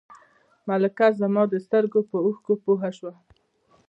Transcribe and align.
ملکه 0.67 1.07
زما 1.19 1.43
د 1.51 1.55
سترګو 1.65 1.99
په 2.09 2.17
اوښکو 2.25 2.53
پوه 2.63 2.89
شوه. 2.97 3.13